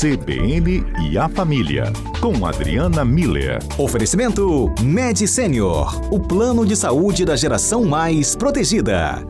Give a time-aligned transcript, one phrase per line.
[0.00, 1.84] CBN e a Família,
[2.18, 3.58] com Adriana Miller.
[3.76, 9.22] Oferecimento Med Senior, o plano de saúde da geração mais protegida.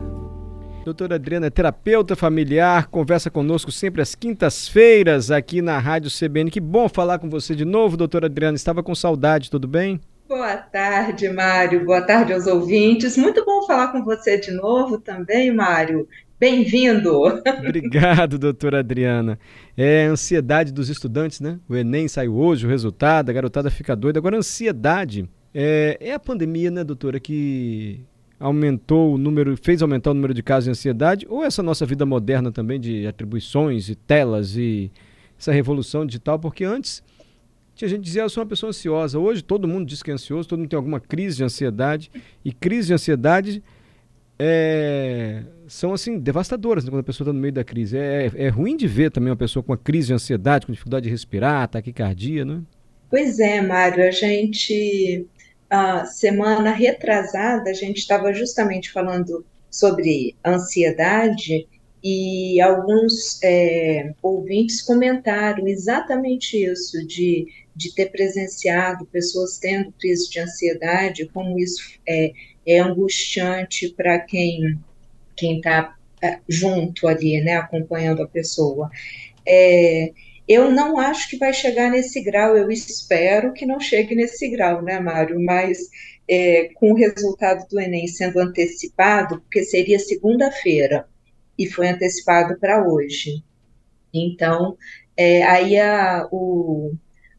[0.85, 6.49] Doutora Adriana é terapeuta familiar, conversa conosco sempre às quintas-feiras aqui na Rádio CBN.
[6.49, 8.55] Que bom falar com você de novo, doutora Adriana.
[8.55, 9.99] Estava com saudade, tudo bem?
[10.29, 11.85] Boa tarde, Mário.
[11.85, 13.17] Boa tarde aos ouvintes.
[13.17, 16.07] Muito bom falar com você de novo também, Mário.
[16.39, 17.21] Bem-vindo!
[17.65, 19.39] Obrigado, doutora Adriana.
[19.77, 21.59] É ansiedade dos estudantes, né?
[21.69, 24.19] O Enem saiu hoje, o resultado, a garotada fica doida.
[24.19, 28.01] Agora, ansiedade é, é a pandemia, né, doutora, que
[28.39, 32.05] aumentou o número, fez aumentar o número de casos de ansiedade, ou essa nossa vida
[32.05, 34.91] moderna também de atribuições e telas e
[35.39, 36.37] essa revolução digital?
[36.39, 37.01] Porque antes
[37.75, 39.17] tinha gente que dizia, eu sou uma pessoa ansiosa.
[39.17, 42.11] Hoje todo mundo diz que é ansioso, todo mundo tem alguma crise de ansiedade.
[42.43, 43.63] E crise de ansiedade
[44.37, 47.97] é, são assim devastadoras né, quando a pessoa está no meio da crise.
[47.97, 51.05] É, é ruim de ver também uma pessoa com uma crise de ansiedade, com dificuldade
[51.05, 52.61] de respirar, taquicardia, né?
[53.09, 55.25] Pois é, Mário, a gente,
[55.69, 61.67] a semana retrasada, a gente estava justamente falando sobre ansiedade
[62.03, 70.39] e alguns é, ouvintes comentaram exatamente isso, de, de ter presenciado pessoas tendo crise de
[70.39, 72.31] ansiedade, como isso é,
[72.65, 74.77] é angustiante para quem
[75.35, 78.89] quem está é, junto ali, né, acompanhando a pessoa.
[79.45, 80.11] É,
[80.47, 84.81] eu não acho que vai chegar nesse grau, eu espero que não chegue nesse grau,
[84.81, 85.39] né, Mário?
[85.39, 85.77] Mas
[86.27, 91.07] é, com o resultado do Enem sendo antecipado, porque seria segunda-feira,
[91.57, 93.43] e foi antecipado para hoje.
[94.13, 94.77] Então,
[95.15, 96.93] é, aí a, o,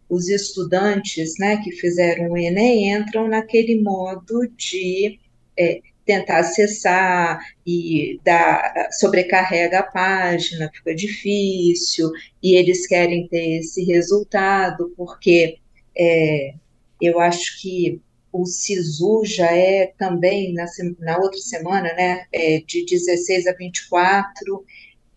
[0.08, 5.18] os estudantes né, que fizeram o Enem entram naquele modo de
[5.58, 12.10] é, tentar acessar e dar, sobrecarrega a página, fica difícil,
[12.42, 15.58] e eles querem ter esse resultado, porque
[15.96, 16.54] é,
[17.00, 18.00] eu acho que
[18.32, 20.66] o SISU já é também na,
[20.98, 24.64] na outra semana, né, é de 16 a 24,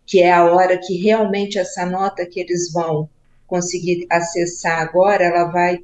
[0.06, 3.10] que é a hora que realmente essa nota que eles vão
[3.46, 5.80] conseguir acessar agora, ela vai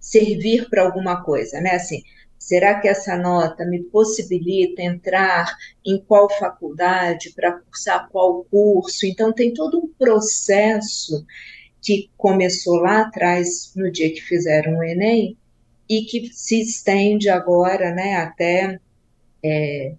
[0.00, 1.72] servir para alguma coisa, né?
[1.72, 2.02] Assim,
[2.48, 5.54] será que essa nota me possibilita entrar
[5.84, 9.04] em qual faculdade, para cursar qual curso?
[9.04, 11.26] Então, tem todo um processo
[11.82, 15.36] que começou lá atrás, no dia que fizeram o Enem,
[15.86, 18.80] e que se estende agora né, até
[19.44, 19.92] é,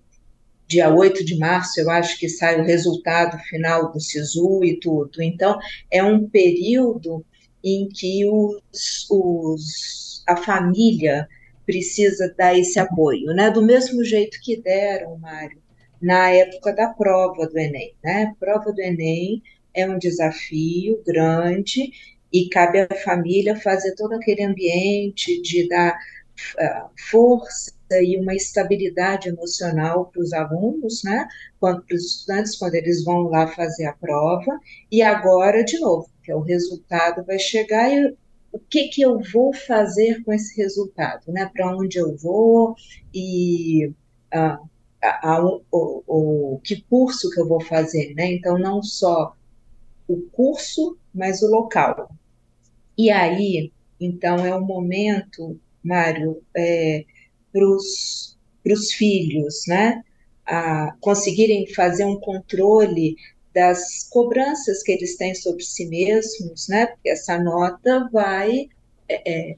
[0.68, 5.22] dia 8 de março, eu acho que sai o resultado final do SISU e tudo.
[5.22, 5.60] Então,
[5.92, 7.24] é um período
[7.64, 11.28] em que os, os, a família
[11.70, 13.52] precisa dar esse apoio, né?
[13.52, 15.62] Do mesmo jeito que deram, Mário,
[16.02, 18.34] na época da prova do Enem, né?
[18.40, 21.92] Prova do Enem é um desafio grande
[22.34, 29.30] e cabe à família fazer todo aquele ambiente de dar uh, força e uma estabilidade
[29.30, 31.28] emocional para os alunos, né?
[31.60, 34.60] Quando para os estudantes quando eles vão lá fazer a prova
[34.92, 38.18] e agora de novo, que o resultado vai chegar e
[38.52, 41.50] o que que eu vou fazer com esse resultado, né?
[41.54, 42.76] Para onde eu vou
[43.14, 43.88] e
[44.34, 44.70] uh,
[45.02, 48.34] a, a, o, o, o que curso que eu vou fazer, né?
[48.34, 49.36] Então não só
[50.08, 52.10] o curso, mas o local.
[52.98, 57.06] E aí, então, é o momento, Mário, é,
[57.54, 60.04] para os filhos, né?
[60.46, 63.16] A conseguirem fazer um controle
[63.54, 66.88] das cobranças que eles têm sobre si mesmos, né?
[66.88, 68.70] Porque essa nota vai,
[69.08, 69.56] é, é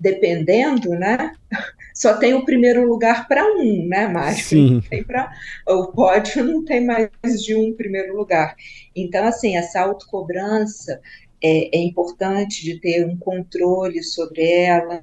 [0.00, 1.32] dependendo, né?
[1.94, 4.42] Só tem o primeiro lugar para um, né, Mário?
[4.42, 4.82] Sim.
[4.90, 5.32] Tem pra,
[5.68, 7.10] o pódio não tem mais
[7.42, 8.56] de um primeiro lugar.
[8.96, 11.00] Então, assim, essa autocobrança
[11.42, 15.02] é, é importante de ter um controle sobre ela,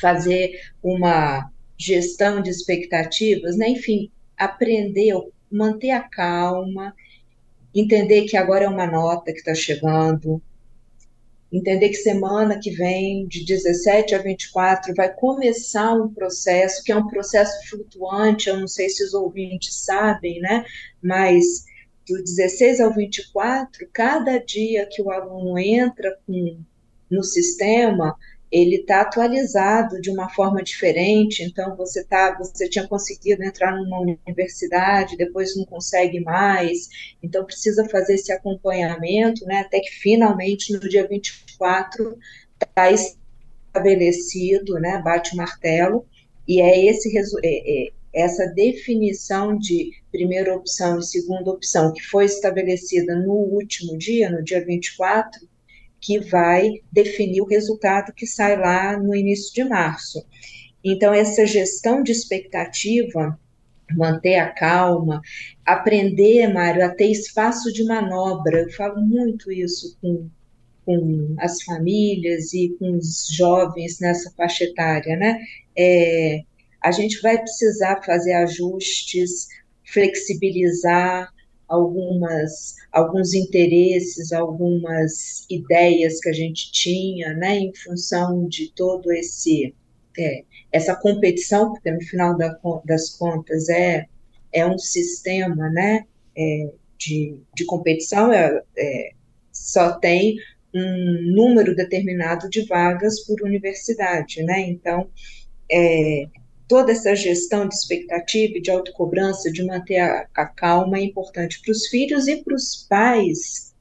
[0.00, 3.68] fazer uma gestão de expectativas, né?
[3.68, 5.12] enfim, aprender,
[5.50, 6.94] manter a calma,
[7.80, 10.40] entender que agora é uma nota que está chegando,
[11.52, 16.96] entender que semana que vem, de 17 a 24, vai começar um processo, que é
[16.96, 20.64] um processo flutuante, eu não sei se os ouvintes sabem, né?
[21.02, 21.64] Mas
[22.06, 26.58] do 16 ao 24, cada dia que o aluno entra com,
[27.10, 28.16] no sistema,
[28.56, 31.42] ele está atualizado de uma forma diferente.
[31.42, 36.88] Então, você tá, você tinha conseguido entrar numa universidade, depois não consegue mais.
[37.22, 39.58] Então, precisa fazer esse acompanhamento, né?
[39.58, 42.18] Até que finalmente no dia 24
[42.62, 45.02] está estabelecido, né?
[45.02, 46.06] Bate o martelo.
[46.48, 52.24] E é esse é, é, essa definição de primeira opção e segunda opção, que foi
[52.24, 55.46] estabelecida no último dia, no dia 24,
[56.00, 60.24] que vai definir o resultado que sai lá no início de março.
[60.84, 63.38] Então, essa gestão de expectativa,
[63.94, 65.20] manter a calma,
[65.64, 68.60] aprender, Mário, a ter espaço de manobra.
[68.60, 70.28] Eu falo muito isso com,
[70.84, 75.38] com as famílias e com os jovens nessa faixa etária, né?
[75.76, 76.42] É,
[76.80, 79.48] a gente vai precisar fazer ajustes,
[79.84, 81.32] flexibilizar
[81.68, 89.74] algumas alguns interesses, algumas ideias que a gente tinha, né, em função de todo esse
[90.18, 94.06] é, essa competição, porque no final da, das contas é
[94.52, 96.04] é um sistema, né,
[96.36, 99.10] é, de, de competição, é, é,
[99.52, 100.36] só tem
[100.74, 104.60] um número determinado de vagas por universidade, né?
[104.60, 105.08] Então,
[105.70, 106.26] é,
[106.68, 111.60] toda essa gestão de expectativa e de autocobrança, de manter a, a calma é importante
[111.62, 113.74] para os filhos e para os pais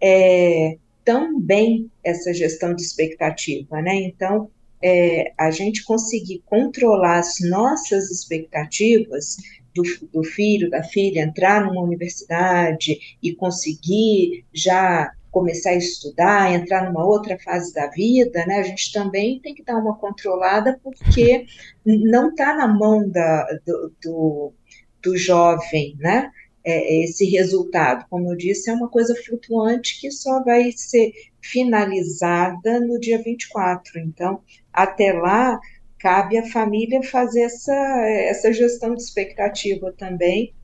[0.00, 3.94] é, também essa gestão de expectativa, né?
[3.96, 4.50] Então,
[4.82, 9.36] é, a gente conseguir controlar as nossas expectativas
[9.74, 9.82] do,
[10.12, 17.04] do, filho, da filha, entrar numa universidade e conseguir já começar a estudar, entrar numa
[17.04, 21.44] outra fase da vida, né, a gente também tem que dar uma controlada, porque
[21.84, 24.52] não está na mão da, do, do,
[25.02, 26.30] do jovem, né?
[26.64, 31.12] É, esse resultado, como eu disse, é uma coisa flutuante que só vai ser
[31.42, 34.00] finalizada no dia 24.
[34.00, 34.40] Então,
[34.72, 35.60] até lá,
[35.98, 37.74] cabe à família fazer essa,
[38.08, 40.55] essa gestão de expectativa também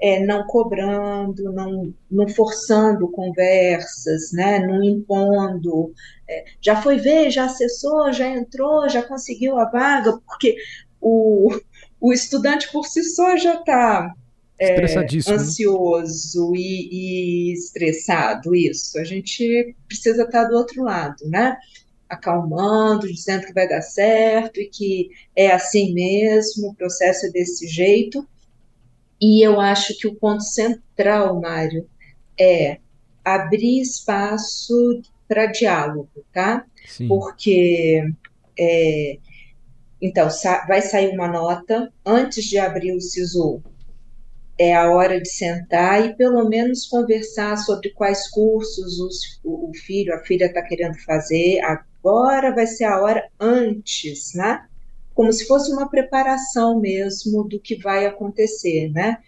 [0.00, 5.92] é, não cobrando, não, não forçando conversas, né, não impondo.
[6.28, 10.56] É, já foi ver, já acessou, já entrou, já conseguiu a vaga, porque
[11.00, 11.50] o,
[12.00, 14.14] o estudante por si só já está
[14.58, 15.08] é, né?
[15.28, 16.58] ansioso né?
[16.58, 18.98] e, e, estressado, isso.
[18.98, 21.56] A gente precisa estar tá do outro lado, né?
[22.08, 27.66] Acalmando, dizendo que vai dar certo e que é assim mesmo, o processo é desse
[27.66, 28.26] jeito,
[29.20, 31.88] e eu acho que o ponto central, Mário,
[32.38, 32.78] é
[33.24, 36.64] abrir espaço para diálogo, tá?
[36.86, 37.08] Sim.
[37.08, 38.04] Porque
[38.58, 39.18] é,
[40.00, 43.62] então sa vai sair uma nota antes de abrir o SISU.
[44.56, 49.74] É a hora de sentar e pelo menos conversar sobre quais cursos os, o, o
[49.74, 51.60] filho, a filha está querendo fazer.
[51.60, 54.64] Agora vai ser a hora antes, né?
[55.14, 59.18] Como se fosse uma preparação mesmo do que vai acontecer, né?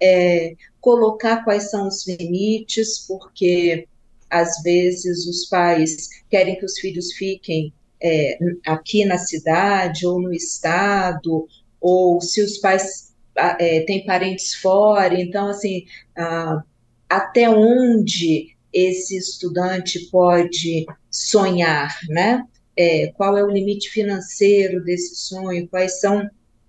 [0.00, 3.86] É, colocar quais são os limites, porque
[4.28, 7.72] às vezes os pais querem que os filhos fiquem
[8.02, 11.46] é, aqui na cidade ou no estado,
[11.80, 16.62] ou se os pais é, têm parentes fora, então, assim, ah,
[17.08, 22.44] até onde esse estudante pode sonhar, né?
[22.76, 26.28] É, qual é o limite financeiro desse sonho, quais são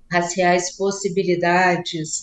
[0.10, 2.22] as reais possibilidades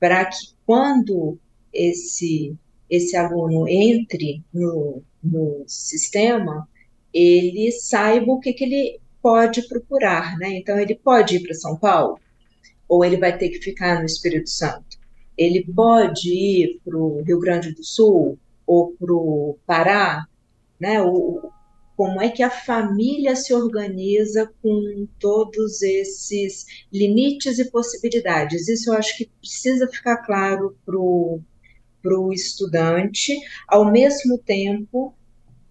[0.00, 1.38] para que quando
[1.72, 2.54] esse,
[2.88, 6.68] esse aluno entre no, no sistema,
[7.12, 10.50] ele saiba o que, que ele pode procurar, né?
[10.56, 12.18] Então, ele pode ir para São Paulo,
[12.88, 14.98] ou ele vai ter que ficar no Espírito Santo.
[15.36, 20.26] Ele pode ir para o Rio Grande do Sul, ou para o Pará,
[20.78, 21.02] né?
[21.02, 21.50] O,
[21.96, 28.68] como é que a família se organiza com todos esses limites e possibilidades.
[28.68, 33.34] Isso eu acho que precisa ficar claro para o estudante,
[33.66, 35.14] ao mesmo tempo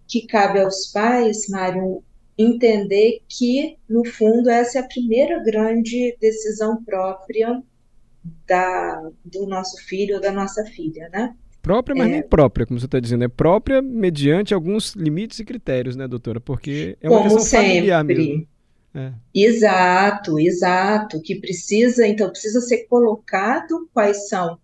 [0.08, 2.02] que cabe aos pais, Mário,
[2.36, 7.62] entender que, no fundo, essa é a primeira grande decisão própria
[8.46, 11.34] da, do nosso filho ou da nossa filha, né?
[11.66, 12.10] Própria, mas é.
[12.12, 13.24] nem própria, como você está dizendo.
[13.24, 16.40] É própria mediante alguns limites e critérios, né, doutora?
[16.40, 17.66] Porque é uma como questão sempre.
[17.66, 18.46] familiar mesmo.
[18.94, 19.12] É.
[19.34, 21.20] Exato, exato.
[21.20, 24.56] Que precisa, então, precisa ser colocado quais são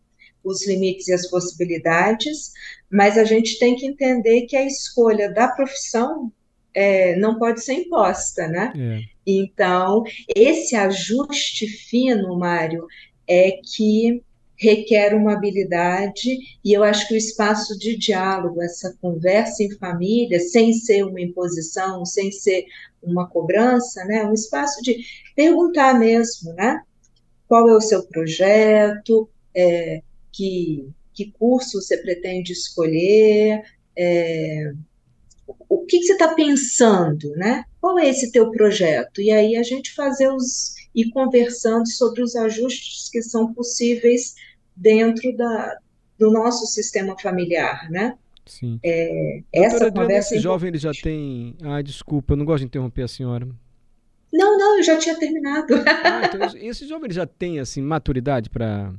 [0.44, 2.52] os limites e as possibilidades,
[2.88, 6.30] mas a gente tem que entender que a escolha da profissão
[6.72, 8.72] é, não pode ser imposta, né?
[8.76, 9.00] É.
[9.26, 10.04] Então,
[10.36, 12.86] esse ajuste fino, Mário,
[13.26, 14.22] é que
[14.62, 20.38] requer uma habilidade, e eu acho que o espaço de diálogo, essa conversa em família,
[20.38, 22.64] sem ser uma imposição, sem ser
[23.02, 25.04] uma cobrança, né, um espaço de
[25.34, 26.80] perguntar mesmo, né,
[27.48, 30.00] qual é o seu projeto, é,
[30.30, 33.64] que, que curso você pretende escolher,
[33.98, 34.72] é,
[35.68, 37.64] o que, que você está pensando, né?
[37.80, 39.20] Qual é esse teu projeto?
[39.20, 44.34] E aí a gente fazer os e conversando sobre os ajustes que são possíveis
[44.76, 45.76] dentro da,
[46.18, 48.16] do nosso sistema familiar, né?
[48.46, 48.78] Sim.
[48.82, 50.28] É, essa Doutora conversa.
[50.34, 51.56] Esse é jovem ele já tem.
[51.62, 53.48] Ah, desculpa, eu não gosto de interromper a senhora.
[54.32, 55.74] Não, não, eu já tinha terminado.
[55.86, 58.92] Ah, então, esse jovem ele já tem assim maturidade para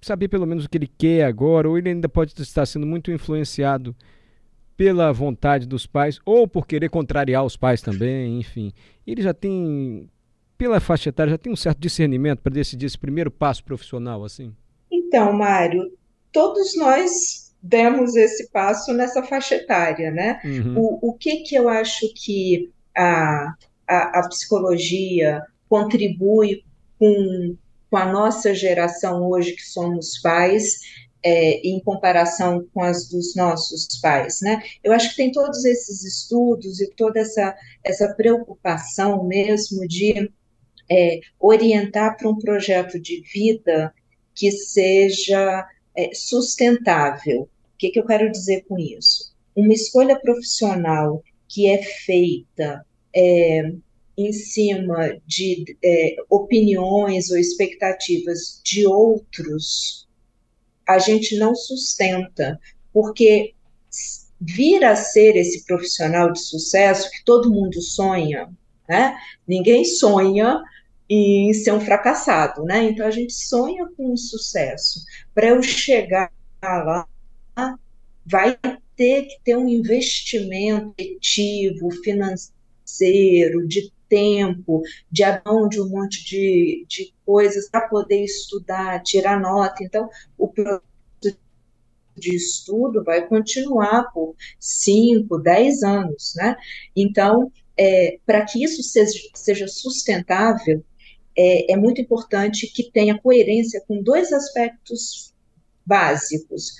[0.00, 3.10] saber pelo menos o que ele quer agora, ou ele ainda pode estar sendo muito
[3.10, 3.94] influenciado
[4.76, 8.72] pela vontade dos pais, ou por querer contrariar os pais também, enfim.
[9.06, 10.08] Ele já tem,
[10.56, 14.54] pela faixa etária, já tem um certo discernimento para decidir esse primeiro passo profissional, assim?
[15.10, 15.92] Então, Mário,
[16.30, 20.40] todos nós demos esse passo nessa faixa etária, né?
[20.44, 20.78] Uhum.
[20.78, 23.52] O, o que que eu acho que a,
[23.88, 26.62] a, a psicologia contribui
[26.96, 27.56] com,
[27.90, 30.78] com a nossa geração hoje, que somos pais,
[31.24, 34.62] é, em comparação com as dos nossos pais, né?
[34.84, 37.52] Eu acho que tem todos esses estudos e toda essa,
[37.82, 40.30] essa preocupação mesmo de
[40.88, 43.92] é, orientar para um projeto de vida
[44.40, 47.42] que seja é, sustentável.
[47.42, 49.34] O que, que eu quero dizer com isso?
[49.54, 53.70] Uma escolha profissional que é feita é,
[54.16, 60.08] em cima de é, opiniões ou expectativas de outros,
[60.88, 62.58] a gente não sustenta,
[62.94, 63.52] porque
[64.40, 68.48] vir a ser esse profissional de sucesso que todo mundo sonha,
[68.88, 69.14] né?
[69.46, 70.62] Ninguém sonha
[71.10, 72.84] em ser um fracassado, né?
[72.84, 75.04] Então a gente sonha com um sucesso.
[75.34, 76.30] Para eu chegar
[76.62, 77.04] lá,
[78.24, 78.56] vai
[78.94, 86.86] ter que ter um investimento efetivo, financeiro, de tempo, de mão de um monte de,
[86.88, 89.82] de coisas para poder estudar, tirar nota.
[89.82, 90.84] Então, o processo
[92.16, 96.56] de estudo vai continuar por 5, 10 anos, né?
[96.94, 100.84] Então, é, para que isso seja, seja sustentável,
[101.40, 105.32] é, é muito importante que tenha coerência com dois aspectos
[105.86, 106.74] básicos.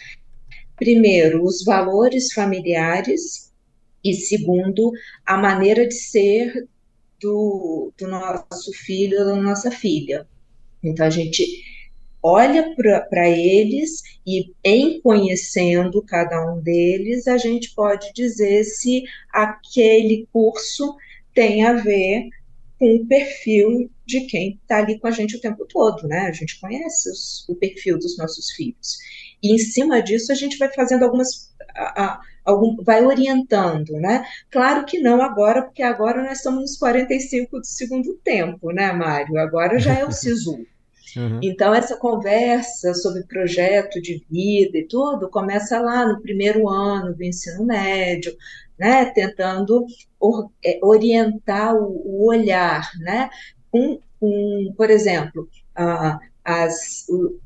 [0.76, 3.50] Primeiro, os valores familiares,
[4.04, 4.92] e segundo,
[5.24, 6.68] a maneira de ser
[7.18, 10.26] do, do nosso filho ou da nossa filha.
[10.82, 11.44] Então, a gente
[12.22, 20.28] olha para eles e, em conhecendo cada um deles, a gente pode dizer se aquele
[20.30, 20.96] curso
[21.34, 22.28] tem a ver
[22.80, 26.20] com o perfil de quem está ali com a gente o tempo todo, né?
[26.20, 28.96] A gente conhece os, o perfil dos nossos filhos.
[29.42, 31.52] E em cima disso a gente vai fazendo algumas.
[31.76, 34.24] A, a, algum, vai orientando, né?
[34.50, 39.38] Claro que não agora, porque agora nós estamos nos 45 do segundo tempo, né, Mário?
[39.38, 40.66] Agora já é o SISU.
[41.16, 41.40] Uhum.
[41.42, 47.22] Então, essa conversa sobre projeto de vida e tudo começa lá no primeiro ano do
[47.22, 48.36] ensino médio,
[48.78, 49.84] né, tentando
[50.18, 53.28] or, é, orientar o, o, olhar, né,
[53.72, 55.48] um, um, por exemplo,
[55.78, 57.38] uh, as, o,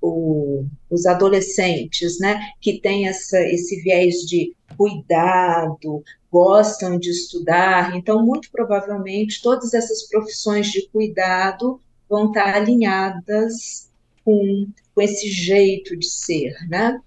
[0.00, 8.24] o, os adolescentes, né, que têm essa, esse viés de cuidado, gostam de estudar, então,
[8.24, 11.80] muito provavelmente, todas essas profissões de cuidado
[12.12, 13.90] vão estar alinhadas
[14.22, 17.00] com, com esse jeito de ser, né?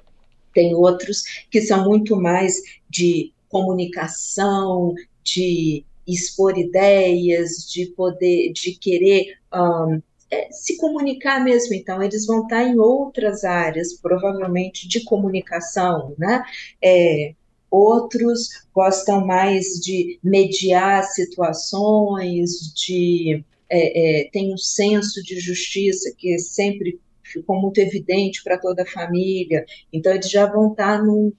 [0.51, 2.55] Tem outros que são muito mais
[2.89, 11.75] de comunicação, de expor ideias, de poder, de querer um, é, se comunicar mesmo.
[11.75, 16.43] Então, eles vão estar em outras áreas, provavelmente de comunicação, né?
[16.81, 17.35] É,
[17.69, 23.43] outros gostam mais de mediar situações, de
[23.75, 28.87] é, é, tem um senso de justiça que sempre ficou muito evidente para toda a
[28.87, 29.65] família.
[29.91, 31.33] Então, eles já vão estar num,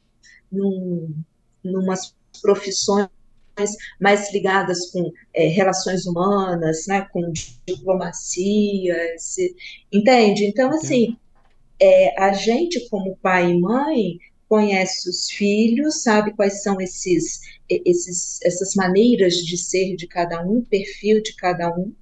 [0.51, 1.15] num
[1.65, 3.09] numas profissões
[3.99, 7.33] mais ligadas com é, relações humanas, né, com
[7.67, 9.57] diplomacia, se,
[9.91, 10.45] entende?
[10.45, 11.17] Então, assim,
[11.81, 18.41] é, a gente como pai e mãe conhece os filhos, sabe quais são esses, esses,
[18.43, 21.93] essas maneiras de ser de cada um, perfil de cada um,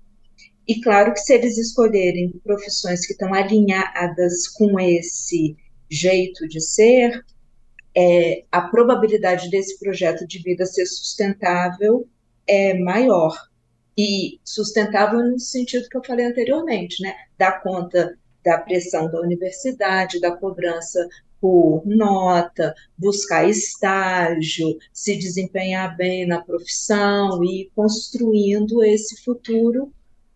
[0.66, 5.56] e claro que se eles escolherem profissões que estão alinhadas com esse
[5.90, 7.24] jeito de ser,
[7.94, 12.08] é, a probabilidade desse projeto de vida ser sustentável
[12.46, 13.36] é maior.
[13.96, 17.14] E sustentável no sentido que eu falei anteriormente, né?
[17.38, 21.08] Dar conta da pressão da universidade, da cobrança
[21.40, 29.92] por nota, buscar estágio, se desempenhar bem na profissão e construindo esse futuro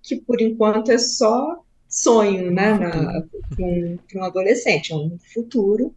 [0.09, 5.95] que por enquanto é só sonho, né, para um adolescente, é um futuro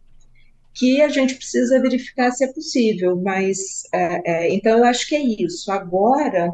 [0.74, 5.14] que a gente precisa verificar se é possível, mas é, é, então eu acho que
[5.14, 5.70] é isso.
[5.70, 6.52] Agora,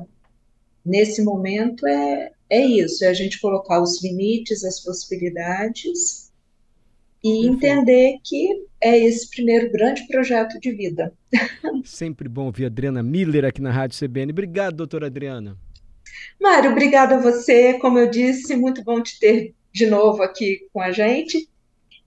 [0.84, 6.32] nesse momento, é, é isso, é a gente colocar os limites, as possibilidades
[7.22, 11.12] e entender que é esse primeiro grande projeto de vida.
[11.84, 14.32] Sempre bom ouvir a Adriana Miller aqui na Rádio CBN.
[14.32, 15.56] Obrigado, doutora Adriana.
[16.40, 17.74] Mário, obrigada a você.
[17.78, 21.48] Como eu disse, muito bom te ter de novo aqui com a gente.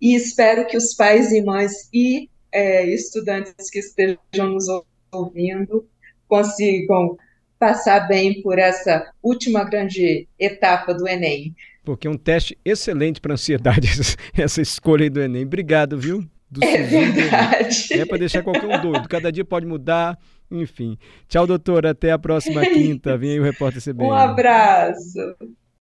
[0.02, 4.66] E espero que os pais e mães e é, estudantes que estejam nos
[5.12, 5.88] ouvindo
[6.28, 7.18] consigam
[7.60, 11.56] passar bem por essa última grande etapa do Enem.
[11.84, 13.88] Porque é um teste excelente para ansiedade,
[14.34, 15.46] essa escolha do Enem.
[15.46, 16.26] Obrigado, viu?
[16.50, 17.94] Do é verdade.
[17.94, 19.08] É para deixar qualquer um doido.
[19.08, 20.18] Cada dia pode mudar,
[20.52, 20.98] enfim.
[21.28, 21.92] Tchau, doutora.
[21.92, 23.18] Até a próxima quinta.
[23.18, 24.10] Vem aí o Repórter CBN.
[24.10, 25.36] Um abraço.